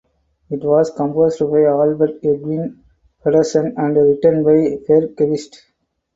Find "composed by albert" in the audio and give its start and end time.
0.89-2.23